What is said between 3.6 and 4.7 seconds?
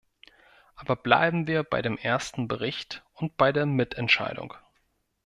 Mitentscheidung.